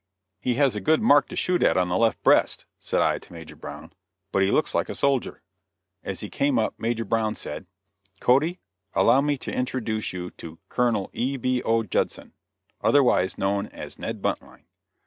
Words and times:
"He 0.39 0.55
has 0.55 0.75
a 0.75 0.81
good 0.81 0.99
mark 0.99 1.27
to 1.27 1.35
shoot 1.35 1.61
at 1.61 1.77
on 1.77 1.89
the 1.89 1.95
left 1.95 2.23
breast," 2.23 2.65
said 2.79 3.01
I 3.01 3.19
to 3.19 3.31
Major 3.31 3.55
Brown, 3.55 3.93
"but 4.31 4.41
he 4.41 4.49
looks 4.49 4.73
like 4.73 4.89
a 4.89 4.95
soldier." 4.95 5.43
As 6.03 6.21
he 6.21 6.27
came 6.31 6.57
up, 6.57 6.73
Major 6.79 7.05
Brown 7.05 7.35
said: 7.35 7.67
"Cody, 8.19 8.59
allow 8.95 9.21
me 9.21 9.37
to 9.37 9.53
introduce 9.53 10.11
you 10.11 10.31
to 10.31 10.57
Colonel 10.69 11.11
E.B.O. 11.13 11.83
Judson, 11.83 12.33
otherwise 12.83 13.37
known 13.37 13.67
as 13.67 13.99
Ned 13.99 14.23
Buntline." 14.23 14.65